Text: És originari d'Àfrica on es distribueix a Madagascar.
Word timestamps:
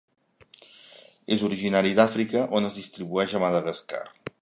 És 1.35 1.45
originari 1.49 1.93
d'Àfrica 2.01 2.45
on 2.61 2.71
es 2.71 2.81
distribueix 2.83 3.37
a 3.41 3.45
Madagascar. 3.49 4.05